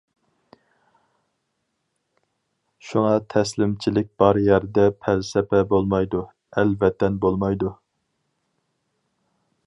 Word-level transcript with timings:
شۇڭا 2.87 3.11
تەسلىمچىلىك 3.33 4.09
بار 4.23 4.39
يەردە 4.47 4.85
پەلسەپە 5.03 5.59
بولمايدۇ، 5.73 6.23
ئەل- 6.61 6.73
ۋەتەن 6.85 7.21
بولمايدۇ. 7.27 7.71